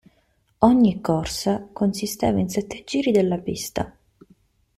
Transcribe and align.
Ogni 0.63 0.99
corsa 0.99 1.67
consisteva 1.71 2.39
in 2.39 2.49
sette 2.49 2.83
giri 2.83 3.11
della 3.11 3.37
pista. 3.37 3.95